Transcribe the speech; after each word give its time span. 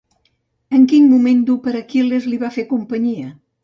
En 0.77 0.87
quin 0.93 1.05
moment 1.13 1.45
dur 1.51 1.59
per 1.69 1.77
Aquil·les 1.83 2.29
li 2.35 2.43
va 2.47 2.53
fer 2.61 2.71
companyia? 2.77 3.33